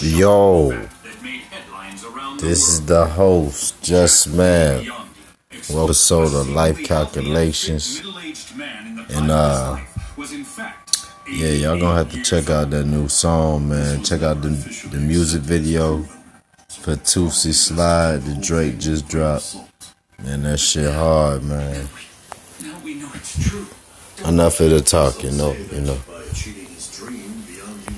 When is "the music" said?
14.90-15.42